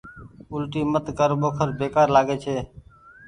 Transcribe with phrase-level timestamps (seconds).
[0.49, 2.57] اولٽي مت ڪر ٻوکر بيڪآر لآڳي ڇي